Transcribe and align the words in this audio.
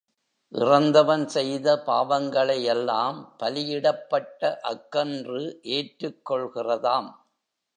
இறந்தவன் 0.51 1.27
செய்த 1.27 1.83
பாவங்களையெல்லாம், 1.85 3.19
பலியிடப்பட்ட 3.39 4.59
அக்கன்று 4.61 5.43
ஏற்றுக் 5.61 6.21
கொள்கிறதாம். 6.31 7.09